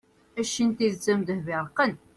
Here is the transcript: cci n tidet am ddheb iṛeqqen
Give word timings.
cci 0.49 0.63
n 0.67 0.71
tidet 0.77 1.05
am 1.11 1.21
ddheb 1.23 1.47
iṛeqqen 1.57 1.93